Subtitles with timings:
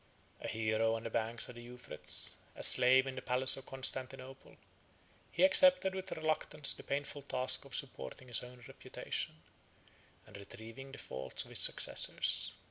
[0.41, 4.55] A hero on the banks of the Euphrates, a slave in the palace of Constantinople,
[5.31, 9.43] he accepted with reluctance the painful task of supporting his own reputation,
[10.25, 12.51] and retrieving the faults of his successors.